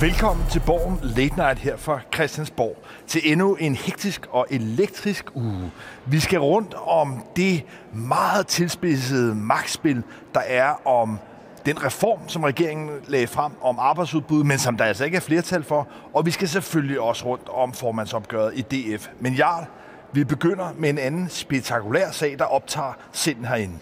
[0.00, 5.70] Velkommen til Borgen Late Night her fra Christiansborg til endnu en hektisk og elektrisk uge.
[6.06, 10.02] Vi skal rundt om det meget tilspidsede magtspil,
[10.34, 11.18] der er om
[11.66, 15.62] den reform, som regeringen lagde frem om arbejdsudbud, men som der altså ikke er flertal
[15.62, 15.88] for.
[16.12, 19.08] Og vi skal selvfølgelig også rundt om formandsopgøret i DF.
[19.20, 19.52] Men ja,
[20.12, 23.78] vi begynder med en anden spektakulær sag, der optager sind herinde.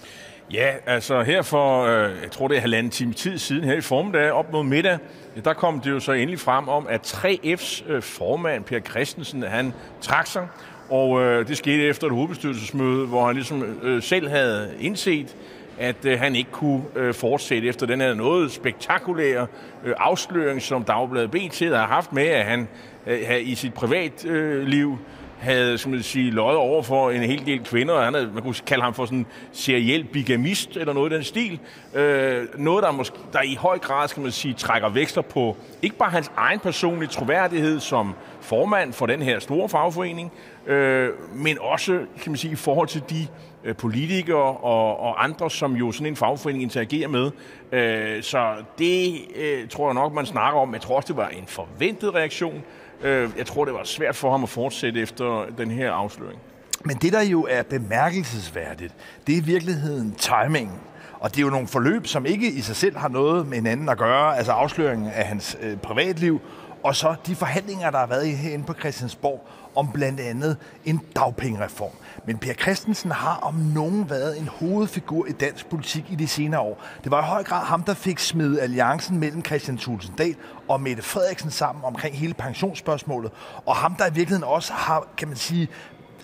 [0.53, 3.81] Ja, altså her for, øh, jeg tror det er halvanden time tid siden, her i
[3.81, 4.99] formiddag op mod middag,
[5.45, 9.73] der kom det jo så endelig frem om, at 3F's øh, formand, Per Christensen, han
[10.01, 10.49] trak sig,
[10.91, 15.37] og øh, det skete efter et hovedbestyrelsesmøde, hvor han ligesom øh, selv havde indset,
[15.79, 19.47] at øh, han ikke kunne øh, fortsætte efter den her noget spektakulære
[19.85, 22.69] øh, afsløring, som Dagbladet BT har haft med, at han
[23.07, 24.99] øh, i sit privatliv øh, liv
[25.39, 28.43] havde som man sige, løjet over for en hel del kvinder, og han havde, man
[28.43, 31.61] kunne kalde ham for sådan en seriel bigamist, eller noget i den stil.
[31.95, 35.97] Øh, noget, der, måske, der i høj grad, skal man sige, trækker veksler på ikke
[35.97, 40.33] bare hans egen personlige troværdighed som formand for den her store fagforening,
[40.67, 43.27] øh, men også, kan man sige, i forhold til de
[43.65, 47.31] øh, politikere og, og andre, som jo sådan en fagforening interagerer med.
[47.73, 50.73] Øh, så det øh, tror jeg nok, man snakker om.
[50.73, 52.65] Jeg tror også, det var en forventet reaktion.
[53.03, 56.41] Øh, jeg tror, det var svært for ham at fortsætte efter den her afsløring.
[56.85, 58.95] Men det, der jo er bemærkelsesværdigt,
[59.27, 60.81] det er i virkeligheden timingen.
[61.21, 63.89] Og det er jo nogle forløb, som ikke i sig selv har noget med hinanden
[63.89, 66.41] at gøre, altså afsløringen af hans øh, privatliv,
[66.83, 71.91] og så de forhandlinger, der har været herinde på Christiansborg om blandt andet en dagpengereform.
[72.27, 76.61] Men Per Christensen har om nogen været en hovedfigur i dansk politik i de senere
[76.61, 76.83] år.
[77.05, 80.37] Det var i høj grad ham, der fik smidt alliancen mellem Christian Tulsendal
[80.69, 83.33] og Mette Frederiksen sammen omkring hele pensionsspørgsmålet.
[83.67, 85.69] Og ham, der i virkeligheden også har, kan man sige,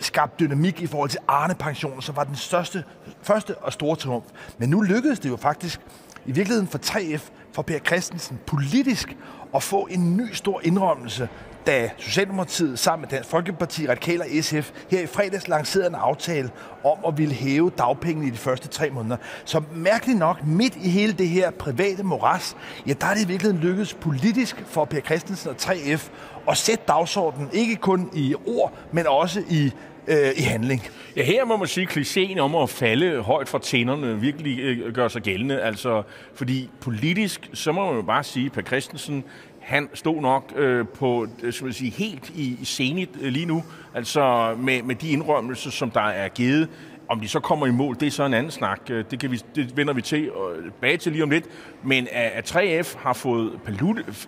[0.01, 2.85] skabt dynamik i forhold til Arne-pensionen, som var den største,
[3.23, 4.25] første og store triumf.
[4.59, 5.81] Men nu lykkedes det jo faktisk
[6.27, 9.17] i virkeligheden for 3F, for Per Christensen, politisk
[9.55, 11.29] at få en ny stor indrømmelse
[11.67, 16.51] da Socialdemokratiet sammen med Dansk Folkeparti, Radikale og SF her i fredags lancerede en aftale
[16.85, 19.17] om at ville hæve dagpengene i de første tre måneder.
[19.45, 23.53] Så mærkeligt nok, midt i hele det her private moras, ja, der er det virkelig
[23.53, 26.11] lykkedes politisk for Per Christensen og 3F
[26.49, 29.73] at sætte dagsordenen, ikke kun i ord, men også i
[30.07, 30.83] øh, i handling.
[31.17, 34.95] Ja, her må man sige, at klichéen om at falde højt fra tænderne virkelig øh,
[34.95, 35.61] gør sig gældende.
[35.61, 36.03] Altså,
[36.35, 39.25] fordi politisk, så må man jo bare sige, at Per Christensen
[39.65, 43.47] han stod nok øh, på, øh, skal man sige, helt i, i senit øh, lige
[43.47, 43.65] nu,
[43.95, 46.69] altså med, med de indrømmelser, som der er givet.
[47.09, 48.81] Om de så kommer i mål, det er så en anden snak.
[48.91, 51.45] Øh, det, kan vi, det vender vi til og bag til lige om lidt.
[51.83, 53.53] Men at 3F har fået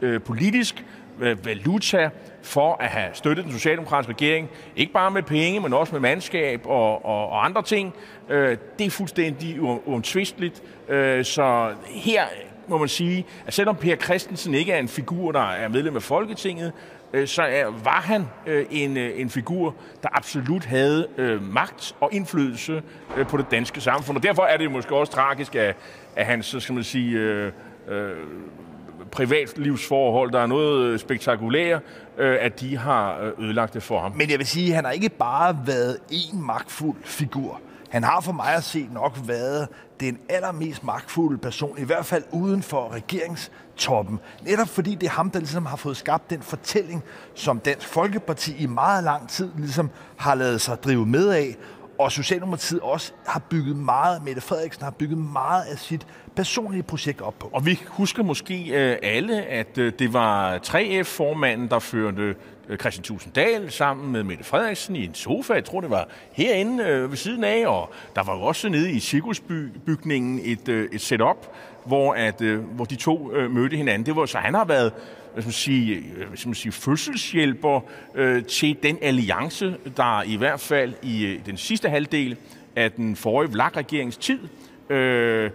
[0.02, 0.84] øh, politisk
[1.44, 2.10] valuta
[2.42, 6.66] for at have støttet den socialdemokratiske regering, ikke bare med penge, men også med mandskab
[6.66, 7.94] og, og, og andre ting,
[8.78, 10.62] det er fuldstændig uomtvisteligt.
[11.22, 12.24] Så her
[12.68, 16.02] må man sige, at selvom Per Christensen ikke er en figur, der er medlem af
[16.02, 16.72] Folketinget,
[17.12, 21.06] øh, så er, var han øh, en, øh, en figur, der absolut havde
[21.40, 22.82] magt og indflydelse
[23.28, 24.16] på det danske samfund.
[24.16, 25.76] Og derfor er det måske også tragisk, at,
[26.16, 27.52] at hans, så skal man sige, øh,
[27.88, 28.16] øh,
[29.10, 31.80] privatlivsforhold, der er noget spektakulære,
[32.18, 34.12] øh, at de har ødelagt det for ham.
[34.16, 37.60] Men jeg vil sige, at han har ikke bare været en magtfuld figur.
[37.88, 39.68] Han har for mig at se nok været
[40.00, 44.20] den allermest magtfulde person, i hvert fald uden for regeringstoppen.
[44.42, 48.56] Netop fordi det er ham, der ligesom har fået skabt den fortælling, som Dansk Folkeparti
[48.58, 51.56] i meget lang tid ligesom har lavet sig drive med af,
[51.98, 56.06] og Socialdemokratiet også har bygget meget, Mette Frederiksen har bygget meget af sit
[56.36, 57.50] personlige projekt op på.
[57.52, 62.34] Og vi husker måske øh, alle, at øh, det var 3F-formanden, der førte
[62.68, 65.54] Øh, Christian Tusinddal sammen med Mette Frederiksen i en sofa.
[65.54, 68.92] Jeg tror, det var herinde øh, ved siden af, og der var jo også nede
[68.92, 71.46] i cirkusbygningen et, øh, et setup,
[71.84, 72.40] hvor, at,
[72.72, 74.06] hvor de to mødte hinanden.
[74.06, 74.92] Det var, så han har været
[75.32, 77.80] hvad skal man sige, hvad skal man sige, fødselshjælper
[78.14, 82.36] øh, til den alliance, der i hvert fald i den sidste halvdel
[82.76, 84.38] af den forrige VLAG-regerings tid
[84.90, 85.50] øh,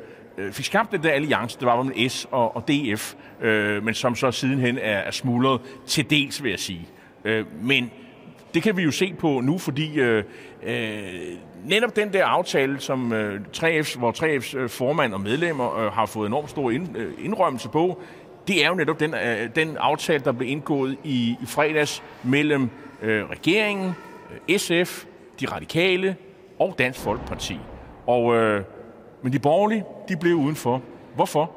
[0.51, 4.15] fik skabt den der alliance, der var mellem S og, og DF, øh, men som
[4.15, 6.87] så sidenhen er, er smuldret til dels, vil jeg sige.
[7.25, 7.91] Øh, men
[8.53, 10.23] det kan vi jo se på nu, fordi øh,
[10.63, 11.03] øh,
[11.65, 16.05] netop den der aftale, som øh, 3F's, hvor 3F's øh, formand og medlemmer øh, har
[16.05, 18.01] fået enormt stor ind, øh, indrømmelse på,
[18.47, 22.69] det er jo netop den, øh, den aftale, der blev indgået i, i fredags mellem
[23.01, 23.93] øh, regeringen,
[24.49, 25.05] øh, SF,
[25.39, 26.15] de radikale
[26.59, 27.59] og Dansk Folkeparti.
[28.07, 28.63] Og øh,
[29.23, 30.81] men de borgerlige, de blev udenfor.
[31.15, 31.51] Hvorfor?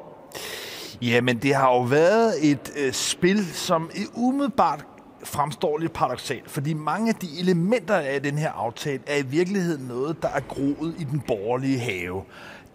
[1.01, 4.85] Jamen, det har jo været et øh, spil, som umiddelbart
[5.27, 9.87] fremstår lidt paradoxalt, fordi mange af de elementer af den her aftale er i virkeligheden
[9.87, 12.23] noget, der er groet i den borgerlige have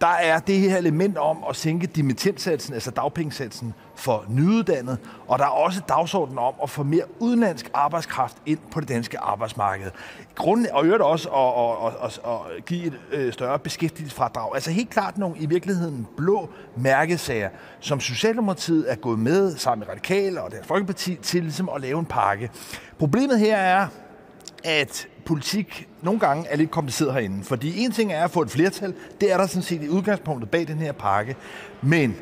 [0.01, 5.45] der er det her element om at sænke dimittentsatsen, altså dagpengesatsen for nyuddannede, og der
[5.45, 9.91] er også dagsordenen om at få mere udenlandsk arbejdskraft ind på det danske arbejdsmarked.
[10.35, 12.19] Grunden, og øvrigt også at, at, at,
[12.57, 14.55] at give et øh, større beskæftigelsesfradrag.
[14.55, 17.49] Altså helt klart nogle i virkeligheden blå mærkesager,
[17.79, 21.99] som Socialdemokratiet er gået med sammen med Radikale og Dansk Folkeparti til ligesom at lave
[21.99, 22.49] en pakke.
[22.99, 23.87] Problemet her er,
[24.63, 27.43] at politik nogle gange er lidt kompliceret herinde.
[27.43, 30.49] Fordi en ting er at få et flertal, det er der sådan set i udgangspunktet
[30.49, 31.35] bag den her pakke.
[31.81, 32.15] Men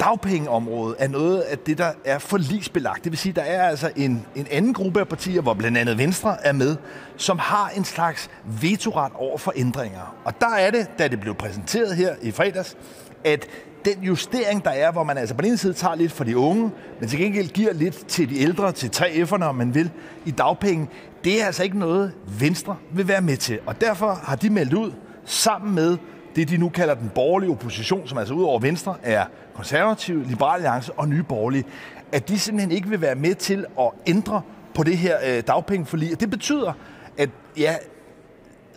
[0.00, 3.04] dagpengeområdet er noget af det, der er forlisbelagt.
[3.04, 5.98] Det vil sige, der er altså en, en anden gruppe af partier, hvor blandt andet
[5.98, 6.76] Venstre er med,
[7.16, 10.16] som har en slags vetoret over for ændringer.
[10.24, 12.76] Og der er det, da det blev præsenteret her i fredags,
[13.24, 13.46] at
[13.84, 16.38] den justering, der er, hvor man altså på den ene side tager lidt for de
[16.38, 16.70] unge,
[17.00, 19.90] men til gengæld giver lidt til de ældre, til 3F'erne, om man vil,
[20.24, 20.88] i dagpenge,
[21.26, 23.58] det er altså ikke noget, Venstre vil være med til.
[23.66, 24.92] Og derfor har de meldt ud,
[25.24, 25.96] sammen med
[26.36, 29.24] det, de nu kalder den borgerlige opposition, som altså ud over Venstre er
[29.54, 31.64] konservative, liberale alliance og nye borgerlige,
[32.12, 34.42] at de simpelthen ikke vil være med til at ændre
[34.74, 36.20] på det her øh, dagpengeforlig.
[36.20, 36.72] det betyder,
[37.18, 37.74] at ja,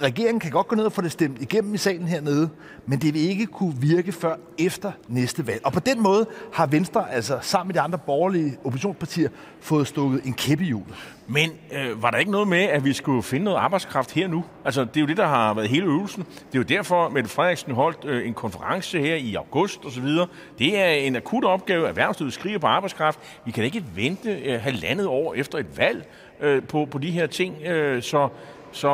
[0.01, 2.49] regeringen kan godt gå ned og få det stemt igennem i salen hernede,
[2.85, 5.61] men det vil ikke kunne virke før efter næste valg.
[5.65, 9.29] Og på den måde har Venstre, altså sammen med de andre borgerlige oppositionspartier,
[9.61, 10.95] fået stukket en kæppe i hjulet.
[11.27, 14.45] Men øh, var der ikke noget med, at vi skulle finde noget arbejdskraft her nu?
[14.65, 16.23] Altså, det er jo det, der har været hele øvelsen.
[16.23, 20.07] Det er jo derfor, at Mette Frederiksen holdt øh, en konference her i august osv.
[20.59, 21.87] Det er en akut opgave.
[21.87, 23.19] Erhvervslivet skriger på arbejdskraft.
[23.45, 26.05] Vi kan ikke vente øh, halvandet år efter et valg
[26.41, 27.55] øh, på, på de her ting.
[27.65, 28.29] Øh, så
[28.71, 28.87] så,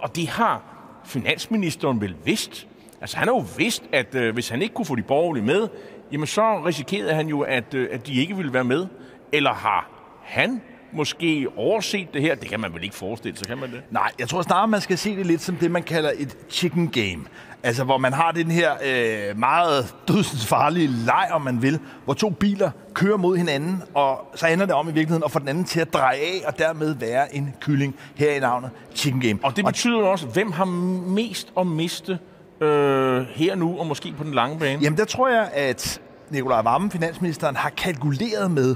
[0.00, 0.62] og det har
[1.04, 2.66] finansministeren vel vidst.
[3.00, 5.68] Altså han har jo vidst, at øh, hvis han ikke kunne få de borgerlige med,
[6.12, 8.86] jamen så risikerede han jo, at, øh, at de ikke ville være med.
[9.32, 9.90] Eller har
[10.22, 10.62] han
[10.92, 12.34] måske overset det her?
[12.34, 13.82] Det kan man vel ikke forestille sig, kan man det?
[13.90, 16.88] Nej, jeg tror snarere, man skal se det lidt som det, man kalder et chicken
[16.88, 17.24] game.
[17.62, 22.30] Altså, hvor man har den her øh, meget dødsensfarlige leg, om man vil, hvor to
[22.30, 25.64] biler kører mod hinanden, og så ender det om i virkeligheden at få den anden
[25.64, 29.38] til at dreje af, og dermed være en kylling her i navnet Chicken Game.
[29.42, 32.18] Og det betyder jo også, hvem har mest at miste
[32.60, 34.82] øh, her nu, og måske på den lange bane?
[34.82, 36.00] Jamen, der tror jeg, at
[36.30, 38.74] Nikolaj Vammen, finansministeren, har kalkuleret med,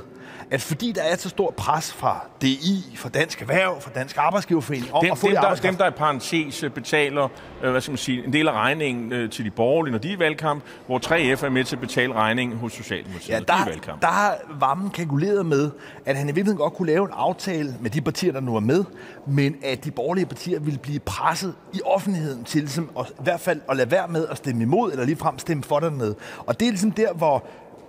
[0.51, 4.95] at fordi der er så stor pres fra DI, fra Dansk Erhverv, fra Dansk Arbejdsgiverforening
[4.95, 7.29] om dem, at få dem, der, dem, der i parentes betaler
[7.63, 10.09] øh, hvad skal man sige, en del af regningen øh, til de borgerlige, når de
[10.09, 13.45] er i valgkamp, hvor 3F er med til at betale regningen hos Socialdemokratiet, ja, der,
[13.45, 14.03] de er valgkamp.
[14.03, 15.71] Der har Vammen kalkuleret med,
[16.07, 18.61] at han i virkeligheden godt kunne lave en aftale med de partier, der nu er
[18.61, 18.85] med,
[19.27, 23.41] men at de borgerlige partier ville blive presset i offentligheden til ligesom, at, i hvert
[23.41, 26.15] fald at lade være med at stemme imod, eller ligefrem stemme for dernede.
[26.47, 27.45] Og det er ligesom der, hvor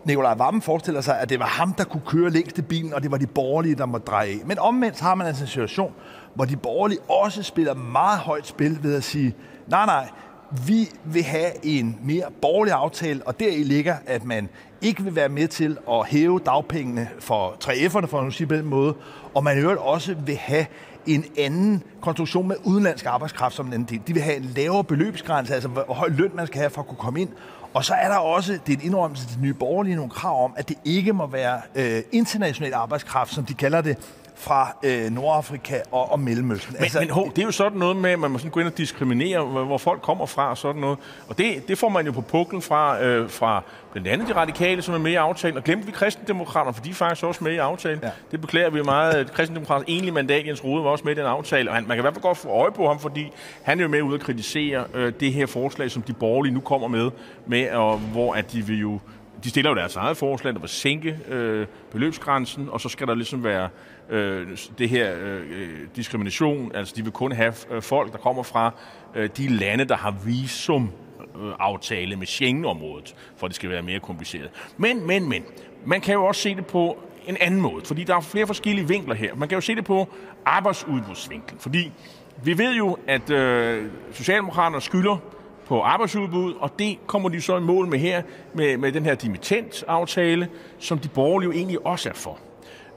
[0.05, 3.03] Nikolaj Vammen forestiller sig, at det var ham, der kunne køre længst i bilen, og
[3.03, 4.39] det var de borgerlige, der måtte dreje af.
[4.45, 5.93] Men omvendt har man altså en situation,
[6.33, 9.35] hvor de borgerlige også spiller meget højt spil ved at sige,
[9.67, 10.09] nej, nej,
[10.67, 14.49] vi vil have en mere borgerlig aftale, og deri ligger, at man
[14.81, 18.65] ikke vil være med til at hæve dagpengene for 3F'erne, for at sige på den
[18.65, 18.95] måde,
[19.33, 20.65] og man i øvrigt også vil have
[21.05, 24.07] en anden konstruktion med udenlandsk arbejdskraft som en anden del.
[24.07, 26.87] De vil have en lavere beløbsgrænse, altså hvor høj løn man skal have for at
[26.87, 27.29] kunne komme ind,
[27.73, 30.43] og så er der også, det er en indrømmelse til de nye borgerlige, nogle krav
[30.43, 33.97] om, at det ikke må være øh, international arbejdskraft, som de kalder det,
[34.35, 36.73] fra øh, Nordafrika og, og Mellemøsten.
[36.73, 38.59] Men, altså, men ho, det er jo sådan noget med, at man må sådan gå
[38.59, 40.97] ind og diskriminere, hvor folk kommer fra og sådan noget.
[41.27, 44.81] Og det, det får man jo på puklen fra, øh, fra blandt andet de radikale,
[44.81, 45.57] som er med i aftalen.
[45.57, 47.99] Og glemte vi kristendemokraterne, for de er faktisk også med i aftalen.
[48.03, 48.09] Ja.
[48.31, 49.31] Det beklager vi meget.
[49.31, 51.69] Kristendemokraterne enlige mandat, Jens Rode, var også med i den aftale.
[51.69, 53.31] Og han, man kan i hvert fald godt få øje på ham, fordi
[53.63, 56.59] han er jo med ud at kritisere øh, det her forslag, som de borgerlige nu
[56.59, 57.11] kommer med,
[57.45, 58.99] med og, hvor at de vil jo
[59.43, 63.15] de stiller jo deres eget forslag, der vil sænke øh, beløbsgrænsen, og så skal der
[63.15, 63.69] ligesom være
[64.09, 66.71] øh, det her øh, øh, diskrimination.
[66.75, 68.71] Altså, de vil kun have øh, folk, der kommer fra
[69.15, 70.91] øh, de lande, der har visum
[71.43, 74.49] øh, aftale med Schengen-området, for det skal være mere kompliceret.
[74.77, 75.43] Men, men, men,
[75.85, 76.97] man kan jo også se det på
[77.27, 79.35] en anden måde, fordi der er flere forskellige vinkler her.
[79.35, 80.13] Man kan jo se det på
[80.45, 81.91] arbejdsudbudsvinklen, fordi
[82.43, 85.17] vi ved jo, at øh, Socialdemokraterne skylder
[85.65, 88.21] på arbejdsudbud, og det kommer de så i mål med her,
[88.53, 90.47] med, med den her dimittentaftale,
[90.79, 92.39] som de borgerlige jo egentlig også er for.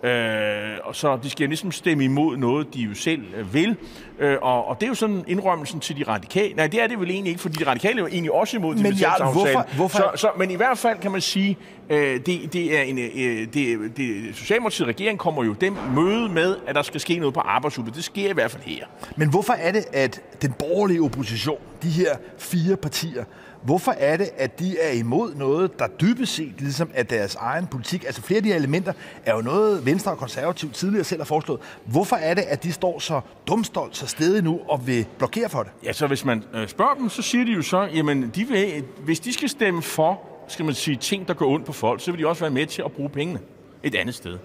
[0.07, 3.77] Øh, og så de skal jo ligesom stemme imod noget, de jo selv øh, vil.
[4.19, 6.55] Øh, og, og det er jo sådan indrømmelsen til de radikale.
[6.55, 8.77] Nej, det er det vel egentlig ikke, fordi de radikale er jo egentlig også imod
[8.77, 9.99] men ja, hvorfor, hvorfor?
[9.99, 11.59] Så, så, men i hvert fald kan man sige,
[11.91, 16.57] øh, det, det er en, øh, det, det, Socialdemokratiet regering kommer jo dem møde med,
[16.67, 17.93] at der skal ske noget på arbejdsudbud.
[17.93, 18.87] Det sker i hvert fald her.
[19.17, 23.25] Men hvorfor er det, at den borgerlige opposition, de her fire partier,
[23.63, 27.67] Hvorfor er det, at de er imod noget, der dybest set ligesom er deres egen
[27.67, 28.05] politik?
[28.05, 28.93] Altså flere af de her elementer
[29.25, 31.61] er jo noget, Venstre og Konservativ tidligere selv har foreslået.
[31.85, 35.49] Hvorfor er det, at de står så dumstolt, så så stedig nu og vil blokere
[35.49, 35.73] for det?
[35.85, 38.85] Ja, så hvis man øh, spørger dem, så siger de jo så, jamen, de vil,
[39.05, 42.11] hvis de skal stemme for, skal man sige, ting, der går ondt på folk, så
[42.11, 43.41] vil de også være med til at bruge pengene
[43.83, 44.39] et andet sted.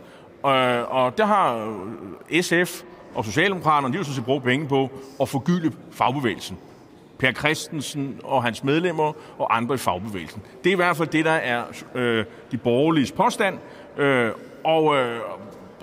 [0.43, 0.53] Og,
[0.85, 1.75] og der har
[2.31, 2.81] øh, SF
[3.15, 4.89] og Socialdemokraterne, de vil så set bruge penge på
[5.21, 6.57] at forgylde fagbevægelsen.
[7.21, 10.41] Per Christensen og hans medlemmer og andre i fagbevægelsen.
[10.63, 11.63] Det er i hvert fald det, der er
[11.95, 13.57] øh, de borgerlige påstand.
[13.97, 14.31] Øh,
[14.63, 15.19] og, øh,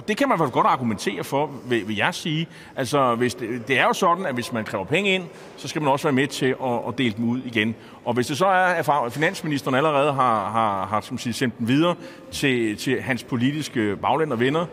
[0.09, 2.49] det kan man faktisk godt argumentere for, vil, vil jeg sige.
[2.77, 5.25] Altså, hvis det, det er jo sådan, at hvis man kræver penge ind,
[5.57, 7.75] så skal man også være med til at, at dele dem ud igen.
[8.05, 11.69] Og hvis det så er, at finansministeren allerede har, har, har som siger, sendt dem
[11.69, 11.95] videre
[12.31, 14.67] til, til hans politiske bagland og venner,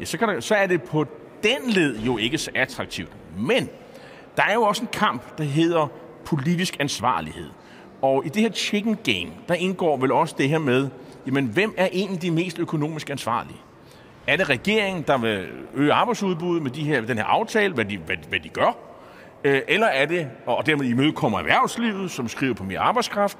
[0.00, 1.04] ja, så, kan der, så er det på
[1.42, 3.10] den led jo ikke så attraktivt.
[3.38, 3.68] Men
[4.36, 5.88] der er jo også en kamp, der hedder
[6.24, 7.50] politisk ansvarlighed.
[8.02, 10.88] Og i det her chicken game, der indgår vel også det her med,
[11.26, 13.60] jamen hvem er egentlig de mest økonomisk ansvarlige?
[14.26, 17.98] Er det regeringen, der vil øge arbejdsudbuddet med de her, den her aftale, hvad de,
[17.98, 18.76] hvad, hvad de gør?
[19.44, 23.38] Øh, eller er det, og dermed imødekommer erhvervslivet, som skriver på mere arbejdskraft,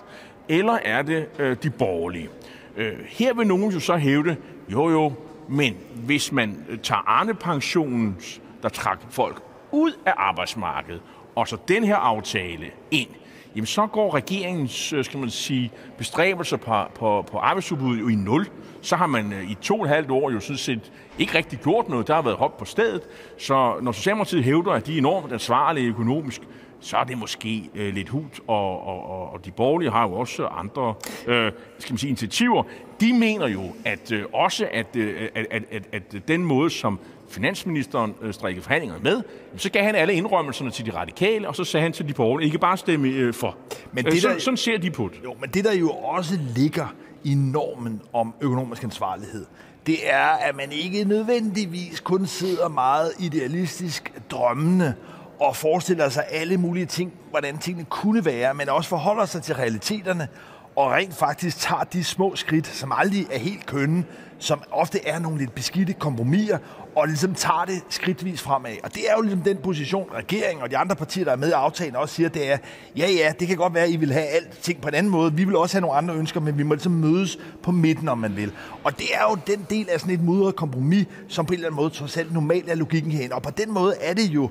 [0.49, 2.29] eller er det øh, de borgerlige?
[2.77, 4.37] Øh, her vil nogen jo så hævde,
[4.69, 5.13] jo jo,
[5.49, 8.17] men hvis man øh, tager Arne-pensionen,
[8.63, 11.01] der trak folk ud af arbejdsmarkedet,
[11.35, 13.09] og så den her aftale ind,
[13.57, 18.15] jamen så går regeringens øh, skal man sige, bestræbelser på, på, på arbejdsudbuddet jo i
[18.15, 18.47] nul
[18.83, 21.59] så har man øh, i to og et halvt år jo sådan set ikke rigtig
[21.59, 22.09] gjort noget.
[22.09, 23.03] Der har været hop på stedet.
[23.39, 26.43] Så når Socialdemokratiet hævder, at de er enormt ansvarlige økonomisk,
[26.83, 30.13] så er det måske øh, lidt hult, og, og, og, og de borgerlige har jo
[30.13, 30.95] også andre
[31.27, 32.63] øh, skal man sige, initiativer.
[33.01, 36.99] De mener jo at øh, også, at, øh, at, at, at, at den måde, som
[37.29, 39.23] finansministeren øh, strikkede forhandlingerne med,
[39.57, 42.47] så gav han alle indrømmelserne til de radikale, og så sagde han til de borgerlige,
[42.47, 43.57] ikke bare stemme øh, for.
[43.93, 45.21] Men det øh, sådan, der, sådan ser de på det.
[45.25, 49.47] Jo, men det der jo også ligger i normen om økonomisk ansvarlighed,
[49.87, 54.95] det er, at man ikke nødvendigvis kun sidder meget idealistisk drømmende
[55.43, 59.55] og forestiller sig alle mulige ting, hvordan tingene kunne være, men også forholder sig til
[59.55, 60.29] realiteterne
[60.77, 64.05] og rent faktisk tager de små skridt, som aldrig er helt kønne,
[64.39, 66.59] som ofte er nogle lidt beskidte kompromiser,
[66.97, 68.71] og ligesom tager det skridtvis fremad.
[68.85, 71.49] Og det er jo ligesom den position, regeringen og de andre partier, der er med
[71.49, 72.59] i aftalen, også siger, det er,
[72.97, 75.35] ja ja, det kan godt være, at I vil have alting på en anden måde.
[75.35, 78.19] Vi vil også have nogle andre ønsker, men vi må ligesom mødes på midten, om
[78.19, 78.53] man vil.
[78.85, 81.69] Og det er jo den del af sådan et mudret kompromis, som på en eller
[81.69, 83.35] anden måde trods alt normalt er logikken herinde.
[83.35, 84.51] Og på den måde er det jo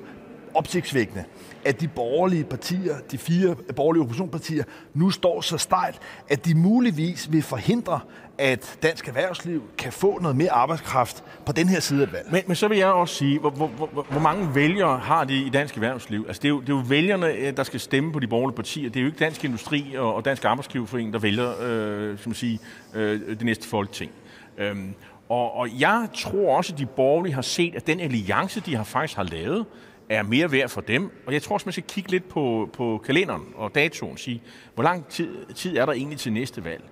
[0.54, 1.24] opsigtsvækkende,
[1.64, 7.32] at de borgerlige partier, de fire borgerlige oppositionspartier, nu står så stejlt, at de muligvis
[7.32, 8.00] vil forhindre,
[8.38, 12.32] at dansk erhvervsliv kan få noget mere arbejdskraft på den her side af valget.
[12.32, 15.42] Men, men så vil jeg også sige, hvor, hvor, hvor, hvor mange vælgere har de
[15.46, 16.24] i dansk erhvervsliv?
[16.26, 18.56] Altså, det, er jo, det er jo vælgerne, øh, der skal stemme på de borgerlige
[18.56, 18.90] partier.
[18.90, 22.58] Det er jo ikke Dansk Industri og, og Dansk Arbejdsgiverforening, der vælger øh, som sige,
[22.94, 24.10] øh, det næste folketing.
[24.58, 24.94] Øhm,
[25.28, 28.84] og, og jeg tror også, at de borgerlige har set, at den alliance, de har
[28.84, 29.66] faktisk har lavet,
[30.14, 31.10] er mere værd for dem.
[31.26, 34.42] Og jeg tror også, man skal kigge lidt på, på kalenderen og datoen og sige,
[34.74, 36.82] hvor lang tid, tid er der egentlig til næste valg?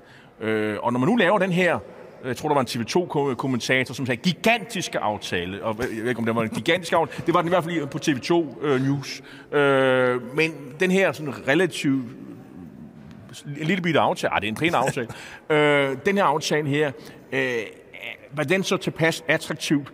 [0.41, 1.79] Øh, og når man nu laver den her
[2.25, 5.65] jeg tror, der var en TV2-kommentator, som sagde, gigantiske aftale.
[5.65, 7.27] Og jeg ved ikke, om det var en gigantisk aftale.
[7.27, 9.23] Det var den i hvert fald på TV2 uh, News.
[9.47, 12.05] Uh, men den her sådan relativt
[13.47, 15.09] lille bitte aftale, ah, det er en pæn aftale.
[15.51, 16.93] uh, den her aftale her,
[17.33, 17.39] uh,
[18.33, 19.93] var den så tilpas attraktivt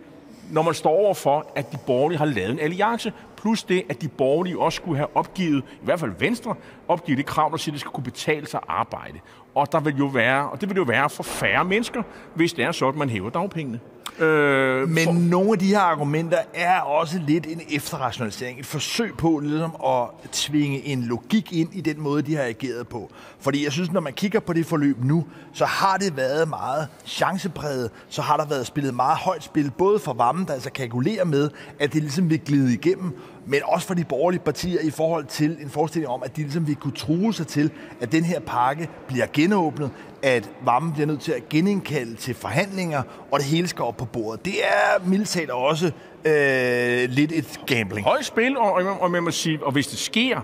[0.51, 4.01] når man står over for, at de borgerlige har lavet en alliance, plus det, at
[4.01, 6.55] de borgerlige også skulle have opgivet, i hvert fald Venstre,
[6.87, 9.19] opgivet det krav, der siger, at det skal kunne betale sig at arbejde.
[9.55, 12.65] Og, der vil jo være, og det vil jo være for færre mennesker, hvis det
[12.65, 13.79] er sådan, at man hæver dagpengene.
[14.19, 15.13] Øh, Men for...
[15.13, 18.59] nogle af de her argumenter er også lidt en efterrationalisering.
[18.59, 22.87] Et forsøg på ligesom at tvinge en logik ind i den måde, de har ageret
[22.87, 23.09] på.
[23.39, 26.87] Fordi jeg synes, når man kigger på det forløb nu, så har det været meget
[27.05, 27.91] chancepræget.
[28.09, 31.49] Så har der været spillet meget højt spil, både for Vammen, der altså kalkulerer med,
[31.79, 35.57] at det ligesom vil glide igennem, men også for de borgerlige partier i forhold til
[35.61, 37.71] en forestilling om, at de ligesom vil kunne true sig til,
[38.01, 43.01] at den her pakke bliver genåbnet, at varmen bliver nødt til at genindkalde til forhandlinger,
[43.31, 44.45] og det hele skal op på bordet.
[44.45, 45.91] Det er mildt også
[46.25, 48.07] øh, lidt et gambling.
[48.07, 50.41] Højt spil, og, og, og, man må sige, og hvis det sker,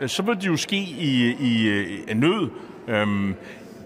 [0.00, 2.50] øh, så vil det jo ske i, i, øh, i nød.
[2.88, 3.34] Øhm,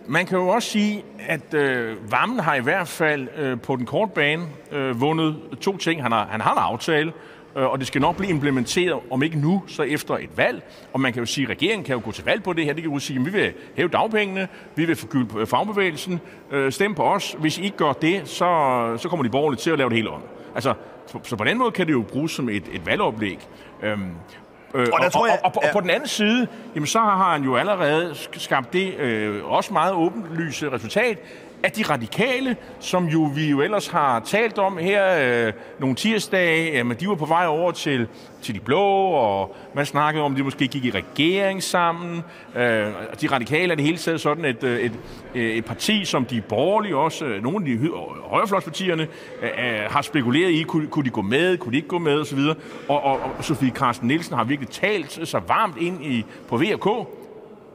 [0.06, 3.86] man kan jo også sige, at øh, varmen har i hvert fald øh, på den
[3.86, 4.42] korte bane
[4.72, 6.02] øh, vundet to ting.
[6.02, 7.12] Han har, han har en aftale,
[7.54, 10.62] og det skal nok blive implementeret, om ikke nu, så efter et valg.
[10.92, 12.72] Og man kan jo sige, at regeringen kan jo gå til valg på det her.
[12.72, 16.94] Det kan jo sige, at vi vil hæve dagpengene, vi vil forgylde fagbevægelsen, øh, stem
[16.94, 17.36] på os.
[17.38, 20.10] Hvis I ikke gør det, så, så kommer de borgerlige til at lave det hele
[20.10, 20.22] om.
[20.54, 20.74] Altså,
[21.22, 23.38] så, på den måde kan det jo bruges som et, et valgoplæg.
[23.82, 24.12] Øhm,
[24.74, 25.72] Øh, og, og, tror jeg, og, og, og, ja.
[25.72, 29.94] på den anden side, jamen, så har han jo allerede skabt det øh, også meget
[29.94, 31.18] åbenlyse resultat,
[31.62, 35.04] at de radikale, som jo vi jo ellers har talt om her
[35.46, 38.08] øh, nogle tirsdage, jamen de var på vej over til,
[38.42, 42.22] til de blå, og man snakkede om, at de måske gik i regering sammen.
[42.56, 42.86] Øh,
[43.20, 44.92] de radikale er det hele taget sådan et, øh, et,
[45.34, 47.90] øh, et parti, som de borgerlige også, øh, nogle af de
[48.24, 49.06] højrefløjspartierne,
[49.42, 49.48] øh,
[49.90, 52.38] har spekuleret i, kunne, kunne de gå med, kunne de ikke gå med osv.
[52.88, 56.86] Og, og, og Sofie Carsten Nielsen har virkelig talt sig varmt ind i, på VK,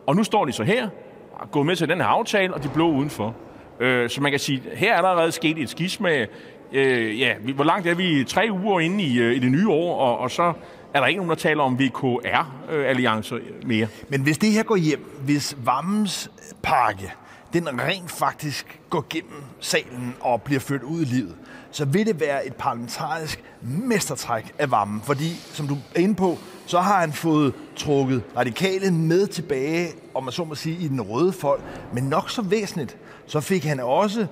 [0.07, 0.89] og nu står de så her,
[1.33, 3.35] og går med til den her aftale, og de blå udenfor.
[3.79, 6.27] Øh, så man kan sige, her er der allerede sket et skisme.
[6.73, 8.23] Øh, ja, hvor langt er vi?
[8.23, 10.53] Tre uger inde i, øh, i det nye år, og, og så
[10.93, 13.87] er der ikke nogen, der taler om VKR-alliancer øh, mere.
[14.09, 16.31] Men hvis det her går hjem, hvis Vammens
[16.63, 17.13] pakke,
[17.53, 21.35] den rent faktisk går gennem salen og bliver ført ud i livet,
[21.71, 25.01] så vil det være et parlamentarisk mestertræk af varmen.
[25.01, 30.23] Fordi, som du er inde på, så har han fået trukket radikale med tilbage, om
[30.23, 31.61] man så må sige, i den røde folk.
[31.93, 34.27] Men nok så væsentligt, så fik han også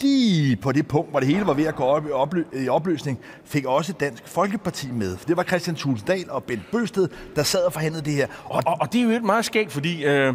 [0.00, 3.64] lige på det punkt, hvor det hele var ved at gå op i opløsning, fik
[3.64, 5.16] også Dansk Folkeparti med.
[5.28, 8.26] Det var Christian Tulsdal og Bent Bøsted, der sad og forhandlede det her.
[8.44, 10.34] Og, og, og det er jo et meget skægt, fordi øh,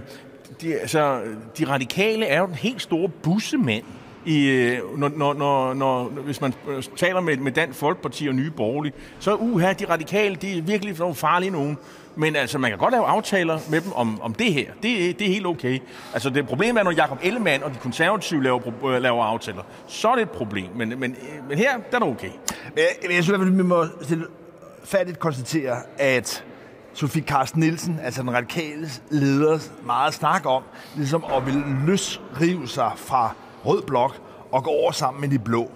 [0.61, 1.21] de, altså,
[1.57, 3.83] de radikale er jo den helt store bussemand
[4.25, 8.35] i, øh, når, når, når, når, hvis man øh, taler med, med Dansk Folkeparti og
[8.35, 11.77] Nye Borgerlige, så uha, de radikale, de er virkelig nogle farlige nogen.
[12.15, 14.71] Men altså, man kan godt lave aftaler med dem om, om det her.
[14.83, 15.79] Det, det er helt okay.
[16.13, 19.63] Altså, det problem er, når Jacob Ellemann og de konservative laver, øh, laver aftaler.
[19.87, 20.69] Så er det et problem.
[20.75, 21.15] Men, men,
[21.49, 22.31] men her, der er det okay.
[22.63, 23.85] Men jeg, jeg synes, at vi må
[24.83, 26.43] færdigt konstatere, at
[26.93, 30.63] Sofie Carsten Nielsen, altså den radikale leder, meget snak om,
[30.95, 33.35] ligesom at vil løsrive sig fra
[33.65, 35.71] rød blok og gå over sammen med de blå.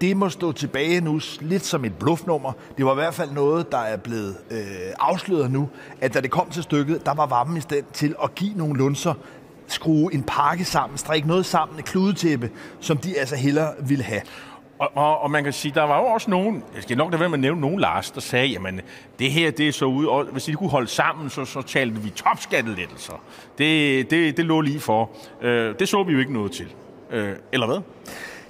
[0.00, 2.52] Det må stå tilbage nu lidt som et bluffnummer.
[2.76, 4.58] Det var i hvert fald noget, der er blevet øh,
[4.98, 5.68] afsløret nu,
[6.00, 8.78] at da det kom til stykket, der var varmen i stand til at give nogle
[8.78, 9.14] lunser,
[9.66, 12.50] skrue en pakke sammen, strikke noget sammen, et kludetæppe,
[12.80, 14.20] som de altså hellere ville have.
[14.78, 17.16] Og, og, og man kan sige, der var jo også nogen, jeg skal nok da
[17.16, 18.80] være med at nævne nogen, Lars, der sagde, jamen
[19.18, 22.00] det her, det er så ude, og hvis de kunne holde sammen, så, så talte
[22.00, 23.22] vi topskattelettelser.
[23.58, 25.10] Det, det, det lå lige for.
[25.42, 26.74] Øh, det så vi jo ikke noget til.
[27.10, 27.80] Øh, eller hvad?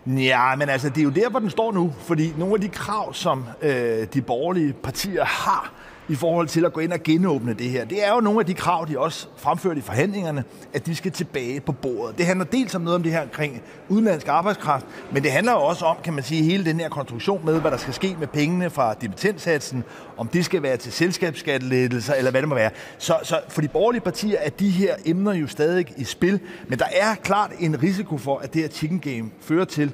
[0.06, 1.94] Ja, men altså, det er jo der, hvor den står nu.
[2.00, 5.72] Fordi nogle af de krav, som øh, de borgerlige partier har
[6.10, 7.84] i forhold til at gå ind og genåbne det her.
[7.84, 11.12] Det er jo nogle af de krav, de også fremførte i forhandlingerne, at de skal
[11.12, 12.18] tilbage på bordet.
[12.18, 15.58] Det handler dels om noget om det her omkring udenlandsk arbejdskraft, men det handler jo
[15.58, 18.26] også om, kan man sige, hele den her konstruktion med, hvad der skal ske med
[18.26, 19.84] pengene fra dividendsatsen,
[20.16, 22.70] om det skal være til selskabsskattelettelser, eller hvad det må være.
[22.98, 26.78] Så, så for de borgerlige partier er de her emner jo stadig i spil, men
[26.78, 29.92] der er klart en risiko for, at det her chicken game fører til,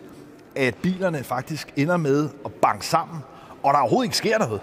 [0.55, 3.19] at bilerne faktisk ender med at banke sammen,
[3.63, 4.61] og der overhovedet ikke sker noget.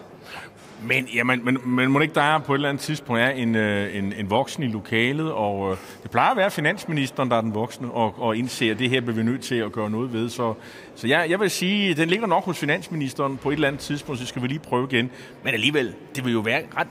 [0.88, 3.56] Men, jamen, men, men må ikke der er på et eller andet tidspunkt er en,
[3.56, 7.42] øh, en, en voksen i lokalet, og øh, det plejer at være finansministeren, der er
[7.42, 10.14] den voksne, og, og indser, at det her bliver vi nødt til at gøre noget
[10.14, 10.30] ved.
[10.30, 10.54] Så,
[10.96, 14.22] så jeg, jeg vil sige, den ligger nok hos finansministeren på et eller andet tidspunkt,
[14.22, 15.12] så skal vi lige prøve igen.
[15.44, 16.88] Men alligevel, det vil jo være ret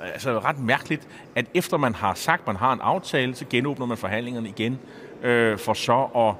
[0.00, 3.86] altså ret mærkeligt, at efter man har sagt, at man har en aftale, så genåbner
[3.86, 4.78] man forhandlingerne igen,
[5.22, 6.34] øh, for så at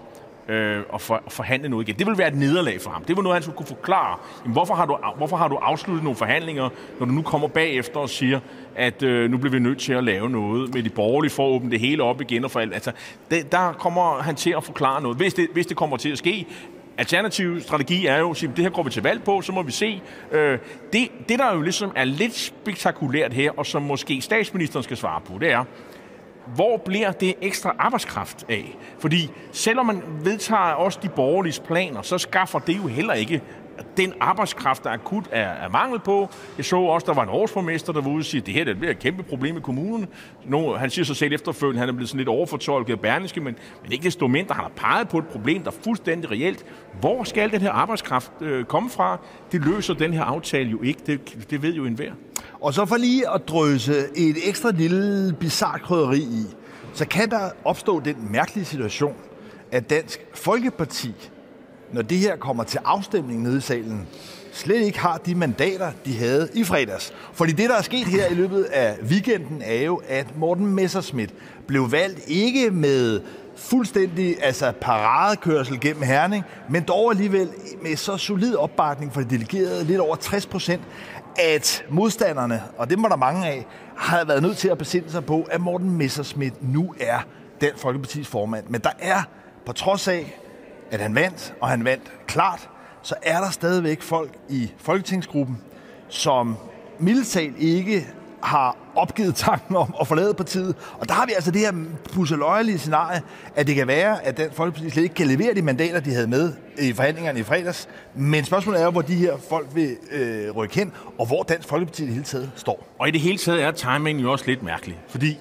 [0.48, 1.98] øh, og, for, og forhandle noget igen.
[1.98, 3.04] Det vil være et nederlag for ham.
[3.04, 4.18] Det var noget, han skulle kunne forklare.
[4.42, 8.00] Jamen, hvorfor, har du, hvorfor har du afsluttet nogle forhandlinger, når du nu kommer bagefter
[8.00, 8.40] og siger,
[8.74, 11.50] at øh, nu bliver vi nødt til at lave noget med de borgerlige for at
[11.50, 12.74] åbne det hele op igen og for alt.
[12.74, 12.92] Altså,
[13.30, 15.16] det, der kommer han til at forklare noget.
[15.16, 16.46] Hvis det, hvis det kommer til at ske,
[16.98, 19.62] alternativ strategi er jo at sige, det her går vi til valg på, så må
[19.62, 20.02] vi se.
[20.32, 20.58] Øh,
[20.92, 25.20] det, det, der jo ligesom er lidt spektakulært her, og som måske statsministeren skal svare
[25.20, 25.64] på, det er,
[26.54, 28.76] hvor bliver det ekstra arbejdskraft af?
[28.98, 33.42] Fordi selvom man vedtager også de borgerlige planer, så skaffer det jo heller ikke
[33.96, 36.30] den arbejdskraft, der akut er, er mangel på.
[36.56, 38.64] Jeg så også, der var en årsformester, der var ude og sige, at det her
[38.64, 40.06] det er et kæmpe problem i kommunen.
[40.44, 43.56] Nu, han siger sig selv efterfølgende, han er blevet sådan lidt overfortolket af Berlingske, men,
[43.82, 46.64] men ikke desto mindre, han har peget på et problem, der er fuldstændig reelt.
[47.00, 49.18] Hvor skal den her arbejdskraft øh, komme fra?
[49.52, 51.00] Det løser den her aftale jo ikke.
[51.06, 52.12] Det, det ved jo enhver.
[52.66, 56.44] Og så for lige at drøse et ekstra lille bizarre krydderi i,
[56.94, 59.14] så kan der opstå den mærkelige situation,
[59.72, 61.12] at Dansk Folkeparti,
[61.92, 64.06] når det her kommer til afstemning nede i salen,
[64.52, 67.12] slet ikke har de mandater, de havde i fredags.
[67.32, 71.34] Fordi det, der er sket her i løbet af weekenden, er jo, at Morten Messerschmidt
[71.66, 73.20] blev valgt ikke med
[73.56, 77.48] fuldstændig altså paradekørsel gennem Herning, men dog alligevel
[77.82, 80.82] med så solid opbakning for de delegerede, lidt over 60 procent,
[81.38, 85.24] at modstanderne, og det må der mange af, har været nødt til at besinde sig
[85.24, 87.18] på, at Morten Messerschmidt nu er
[87.60, 88.64] den Folkepartis formand.
[88.68, 89.22] Men der er,
[89.66, 90.38] på trods af,
[90.90, 92.68] at han vandt, og han vandt klart,
[93.02, 95.60] så er der stadigvæk folk i Folketingsgruppen,
[96.08, 96.56] som
[96.98, 98.06] mildtalt ikke
[98.42, 100.74] har opgivet tanken om at forlade partiet.
[101.00, 101.72] Og der har vi altså det her
[102.12, 103.22] pusseløjelige scenarie,
[103.54, 106.26] at det kan være, at Dansk Folkeparti slet ikke kan levere de mandater, de havde
[106.26, 107.88] med i forhandlingerne i fredags.
[108.14, 111.68] Men spørgsmålet er jo, hvor de her folk vil øh, rykke hen, og hvor Dansk
[111.68, 112.86] Folkeparti i det hele taget står.
[112.98, 115.38] Og i det hele taget er timingen jo også lidt mærkelig, fordi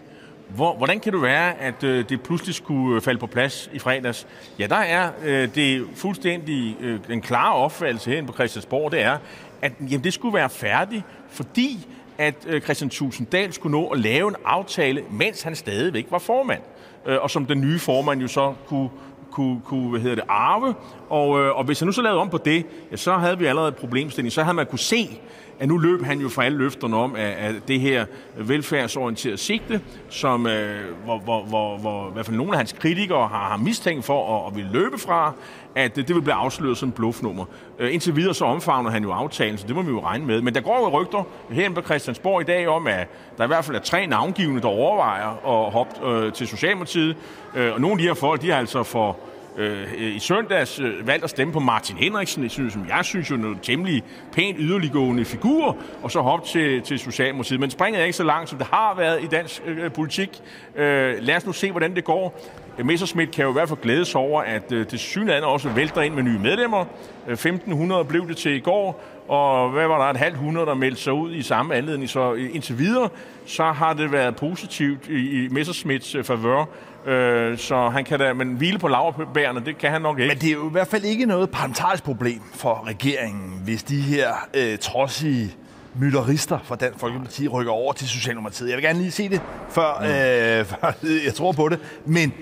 [0.49, 3.79] hvor, hvordan kan det være, at øh, det pludselig skulle øh, falde på plads i
[3.79, 4.27] fredags?
[4.59, 9.17] Ja, der er øh, det fuldstændig øh, den klare opfattelse herinde på Christiansborg, det er,
[9.61, 14.27] at jamen, det skulle være færdigt, fordi at øh, Christian Tulsendal skulle nå at lave
[14.27, 16.61] en aftale, mens han stadigvæk var formand.
[17.05, 18.89] Øh, og som den nye formand jo så kunne
[19.35, 20.73] kunne, kunne hvad hedder det, arve.
[21.09, 23.45] Og, øh, og hvis han nu så lavede om på det, ja, så havde vi
[23.45, 24.31] allerede et problemstilling.
[24.31, 25.19] Så havde man kunne se,
[25.59, 28.05] at nu løb han jo fra alle løfterne om, at, at det her
[28.37, 33.27] velfærdsorienterede sigte, som øh, hvor, hvor, hvor, hvor i hvert fald nogle af hans kritikere
[33.27, 35.33] har, har mistænkt for at, at ville løbe fra,
[35.75, 37.45] at det, det vil blive afsløret som bluffnummer.
[37.79, 40.41] Øh, indtil videre så omfavner han jo aftalen, så det må vi jo regne med.
[40.41, 43.65] Men der går jo rygter herinde på Christiansborg i dag om, at der i hvert
[43.65, 47.17] fald er tre navngivende, der overvejer at hoppe øh, til Socialdemokratiet.
[47.55, 49.17] Øh, og nogle af de her folk, de har altså for
[49.57, 53.31] øh, i søndags øh, valgt at stemme på Martin Henriksen, jeg synes, som jeg synes
[53.31, 57.59] jo noget temmelig pænt yderliggående figur, og så hoppe til, til Socialdemokratiet.
[57.59, 60.41] Men springet er ikke så langt, som det har været i dansk øh, øh, politik.
[60.75, 62.41] Øh, lad os nu se, hvordan det går.
[62.83, 66.13] Messerschmidt kan jo i hvert fald glædes over, at øh, det synlande også vælter ind
[66.13, 66.85] med nye medlemmer.
[67.27, 70.73] Øh, 1500 blev det til i går, og hvad var der, et halvt hundrede, der
[70.73, 72.09] meldte sig ud i samme anledning.
[72.09, 73.09] Så øh, indtil videre,
[73.45, 76.65] så har det været positivt i, i Messerschmidts favør.
[77.05, 80.27] Øh, så han kan da, men hvile på laverbærene, det kan han nok ikke.
[80.27, 84.01] Men det er jo i hvert fald ikke noget parlamentarisk problem for regeringen, hvis de
[84.01, 85.55] her øh, trodsige
[85.95, 88.69] mytterister fra Dansk Folkeparti rykker over til Socialdemokratiet.
[88.69, 90.05] Jeg vil gerne lige se det, før, mm.
[90.05, 90.93] øh, før
[91.25, 91.79] jeg tror på det.
[92.05, 92.33] Men,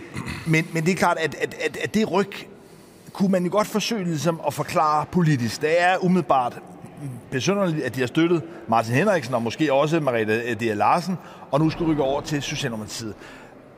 [0.46, 2.32] men, men det er klart, at, at, at, at det ryg
[3.14, 5.62] kunne man jo godt forsøge ligesom at forklare politisk.
[5.62, 6.60] Det er umiddelbart
[7.32, 10.62] besynderligt, at de har støttet Martin Henriksen og måske også Mariette D.
[10.62, 11.18] Larsen,
[11.52, 13.14] og nu skal rykke over til Socialdemokratiet.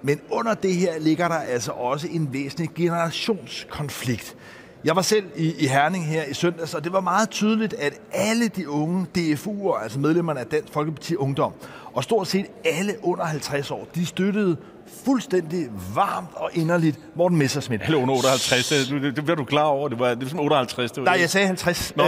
[0.01, 4.35] Men under det her ligger der altså også en væsentlig generationskonflikt.
[4.83, 7.93] Jeg var selv i, i Herning her i søndags, og det var meget tydeligt, at
[8.11, 11.53] alle de unge DFU'er, altså medlemmerne af Dansk Folkeparti Ungdom,
[11.93, 14.57] og stort set alle under 50 år, de støttede
[15.05, 17.85] fuldstændig varmt og inderligt Morten Messersmith.
[17.85, 20.39] Eller under 58, det, det, det bliver du klar over, det var, det var som
[20.39, 20.91] 58.
[20.91, 21.93] Det var Nej, jeg sagde 50.
[21.95, 22.03] Nå,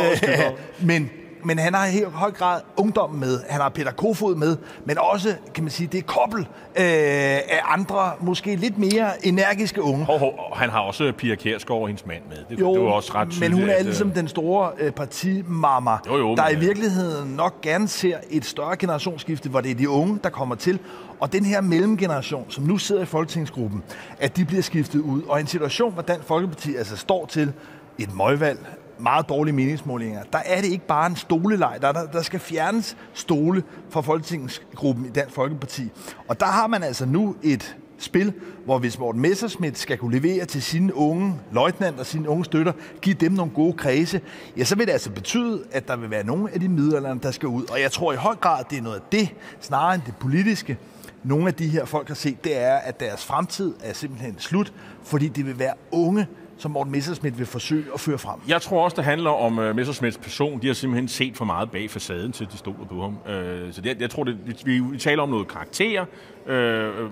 [0.80, 1.10] men
[1.43, 3.39] men han har i høj grad ungdommen med.
[3.50, 6.45] Han har Peter Kofod med, men også, kan man sige, det er kobbel øh,
[6.76, 10.06] af andre, måske lidt mere energiske unge.
[10.06, 12.38] Hov, hov, han har også Pia Kjærsgaard og hendes mand med.
[12.50, 14.91] Det, jo, det var også ret tydeligt, men hun er at, ligesom den store øh,
[14.91, 19.76] partimamma, jo, jo, der i virkeligheden nok gerne ser et større generationsskifte, hvor det er
[19.76, 20.80] de unge, der kommer til.
[21.19, 23.84] Og den her mellemgeneration, som nu sidder i Folketingsgruppen,
[24.19, 25.21] at de bliver skiftet ud.
[25.21, 27.54] Og en situation, hvor Dansk Folkeparti altså står til
[28.00, 28.60] et møgvalg,
[28.99, 31.77] meget dårlige meningsmålinger, der er det ikke bare en stoleleg.
[31.81, 35.91] Der, der, der skal fjernes stole fra Folketingsgruppen i Dansk Folkeparti.
[36.27, 38.33] Og der har man altså nu et spil,
[38.65, 42.73] hvor hvis Morten Messerschmidt skal kunne levere til sine unge løjtnant og sine unge støtter,
[43.01, 44.21] give dem nogle gode kredse,
[44.57, 47.31] ja, så vil det altså betyde, at der vil være nogle af de midlerne, der
[47.31, 47.63] skal ud.
[47.71, 49.29] Og jeg tror i høj grad, det er noget af det,
[49.62, 50.77] snarere end det politiske,
[51.23, 54.73] nogle af de her folk har set, det er, at deres fremtid er simpelthen slut,
[55.03, 56.27] fordi det vil være unge,
[56.58, 58.39] som Morten Messerschmidt vil forsøge at føre frem.
[58.48, 60.62] Jeg tror også, det handler om uh, Messerschmidts person.
[60.62, 63.17] De har simpelthen set for meget bag facaden til de stoler på ham.
[63.26, 66.06] Uh, så det, jeg tror, det, vi, vi taler om noget karakter.
[66.46, 67.10] Uh,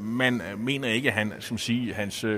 [0.00, 2.24] man mener ikke, at han, som sige, hans...
[2.24, 2.30] Uh,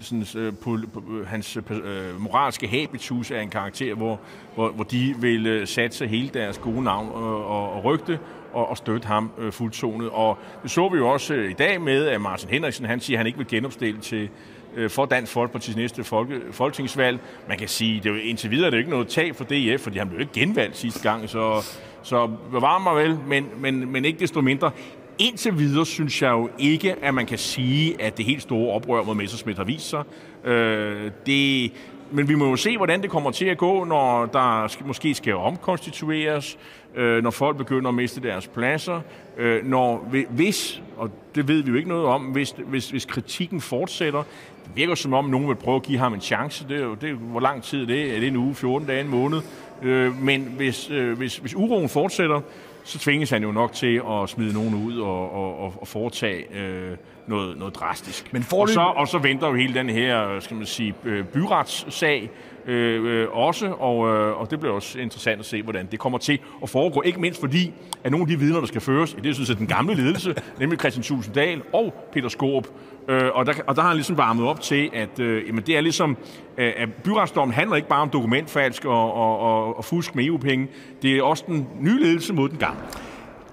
[0.00, 0.26] sådan,
[0.66, 4.20] uh, hans uh, moralske habitus er en karakter, hvor,
[4.54, 8.18] hvor, hvor de vil uh, satse hele deres gode navn og, og, og rygte
[8.54, 10.10] og, og støtte ham øh, fuldtonet.
[10.10, 13.16] Og det så vi jo også øh, i dag med, at Martin Henriksen han siger,
[13.16, 14.28] at han ikke vil genopstille til,
[14.76, 17.18] Øh, for Dansk Folkeparti's næste folke, folketingsvalg.
[17.48, 19.80] Man kan sige, det er jo indtil videre det er ikke noget tag for DF,
[19.80, 21.64] fordi han blev ikke genvalgt sidste gang, så,
[22.02, 24.70] så bevar mig vel, men, men, men ikke desto mindre.
[25.18, 29.02] Indtil videre synes jeg jo ikke, at man kan sige, at det helt store oprør
[29.02, 30.02] mod Messerschmidt har vist sig.
[30.44, 31.72] Øh, det,
[32.10, 35.34] men vi må jo se, hvordan det kommer til at gå, når der måske skal
[35.34, 36.58] omkonstitueres,
[36.94, 39.00] øh, når folk begynder at miste deres pladser,
[39.36, 43.60] øh, når hvis, og det ved vi jo ikke noget om, hvis, hvis, hvis kritikken
[43.60, 44.22] fortsætter,
[44.64, 46.68] det virker som om, nogen vil prøve at give ham en chance.
[46.68, 48.14] Det er jo, det er, hvor lang tid er det?
[48.14, 49.40] Er det en uge, 14 dage, en måned?
[49.82, 52.40] Øh, men hvis, øh, hvis, hvis uroen fortsætter,
[52.84, 56.96] så tvinges han jo nok til at smide nogen ud og, og, og foretage øh,
[57.26, 58.32] noget, noget drastisk.
[58.32, 62.30] Men og, så, og så venter jo hele den her skal man sige, øh, byretssag
[62.66, 66.18] øh, øh, også, og, øh, og det bliver også interessant at se, hvordan det kommer
[66.18, 67.02] til at foregå.
[67.02, 67.72] Ikke mindst fordi,
[68.04, 70.34] at nogle af de vidner, der skal føres, det er synes jeg, den gamle ledelse,
[70.60, 72.66] nemlig Christian Tulsendal og Peter Skorup,
[73.08, 75.76] Øh, og, der, og der har han ligesom varmet op til, at øh, jamen, det
[75.76, 76.16] er ligesom,
[76.58, 80.68] øh, at byretsdommen handler ikke bare om dokumentfalsk og, og, og, og fusk med EU-penge.
[81.02, 82.80] Det er også den nye ledelse mod den gamle.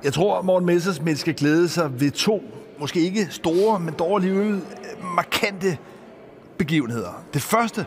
[0.04, 2.44] Jeg tror, Morten Messersmith skal glæde sig ved to,
[2.80, 4.62] måske ikke store, men dog alligevel
[5.16, 5.78] markante
[6.58, 7.24] begivenheder.
[7.34, 7.86] Det første,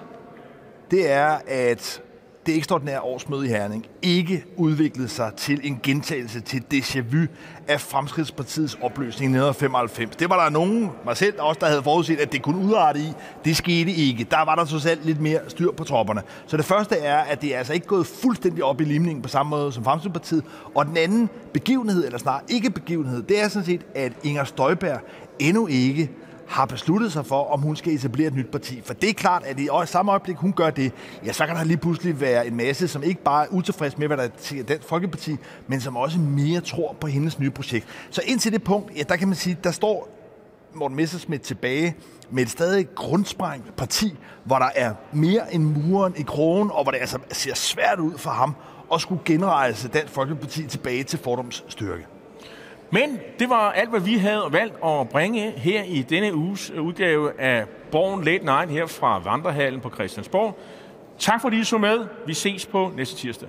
[0.91, 2.03] det er, at
[2.47, 7.27] det ekstraordinære årsmøde i Herning ikke udviklede sig til en gentagelse til déjà vu
[7.69, 10.17] af Fremskridspartiets opløsning i 1995.
[10.17, 13.13] Det var der nogen, mig selv også, der havde forudset, at det kunne udrette i.
[13.45, 14.25] Det skete ikke.
[14.31, 16.23] Der var der så selv lidt mere styr på tropperne.
[16.47, 19.29] Så det første er, at det er altså ikke gået fuldstændig op i limningen på
[19.29, 20.45] samme måde som Fremskridspartiet.
[20.75, 25.01] Og den anden begivenhed, eller snarere ikke begivenhed, det er sådan set, at Inger Støjberg
[25.39, 26.11] endnu ikke
[26.49, 28.83] har besluttet sig for, om hun skal etablere et nyt parti.
[28.85, 30.93] For det er klart, at i samme øjeblik, hun gør det,
[31.25, 34.07] ja, så kan der lige pludselig være en masse, som ikke bare er utilfreds med,
[34.07, 37.87] hvad der er den Folkeparti, men som også mere tror på hendes nye projekt.
[38.11, 40.09] Så indtil det punkt, ja, der kan man sige, der står
[40.75, 41.97] Morten Messerschmidt tilbage
[42.31, 46.93] med et stadig grundsprængt parti, hvor der er mere end muren i krogen, og hvor
[46.93, 48.55] det altså ser svært ud for ham
[48.95, 52.07] at skulle genrejse Dansk Folkeparti tilbage til fordoms styrke.
[52.95, 56.83] Men det var alt, hvad vi havde valgt at bringe her i denne uges øh,
[56.83, 60.59] udgave af Borgen Late Night her fra Vandrehallen på Christiansborg.
[61.19, 62.07] Tak fordi I så med.
[62.27, 63.49] Vi ses på næste tirsdag.